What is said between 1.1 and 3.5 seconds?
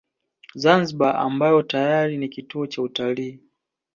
ambayo tayari ni kituo cha utalii